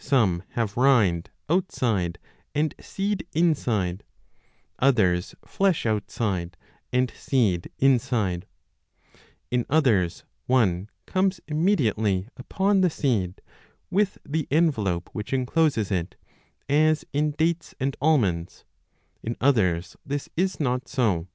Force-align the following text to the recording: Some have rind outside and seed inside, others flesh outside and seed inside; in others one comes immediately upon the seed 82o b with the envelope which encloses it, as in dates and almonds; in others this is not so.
Some 0.00 0.42
have 0.54 0.76
rind 0.76 1.30
outside 1.48 2.18
and 2.52 2.74
seed 2.80 3.24
inside, 3.32 4.02
others 4.80 5.36
flesh 5.46 5.86
outside 5.86 6.56
and 6.92 7.12
seed 7.12 7.70
inside; 7.78 8.48
in 9.52 9.64
others 9.70 10.24
one 10.48 10.90
comes 11.06 11.40
immediately 11.46 12.26
upon 12.36 12.80
the 12.80 12.90
seed 12.90 13.36
82o 13.36 13.36
b 13.36 13.42
with 13.92 14.18
the 14.28 14.48
envelope 14.50 15.10
which 15.12 15.32
encloses 15.32 15.92
it, 15.92 16.16
as 16.68 17.04
in 17.12 17.30
dates 17.38 17.72
and 17.78 17.96
almonds; 18.00 18.64
in 19.22 19.36
others 19.40 19.96
this 20.04 20.28
is 20.36 20.58
not 20.58 20.88
so. 20.88 21.28